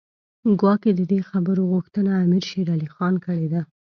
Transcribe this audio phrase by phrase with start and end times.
[0.59, 3.61] ګواکې د دې خبرو غوښتنه امیر شېر علي خان کړې ده.